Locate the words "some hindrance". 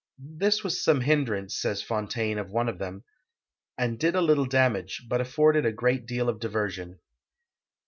0.83-1.55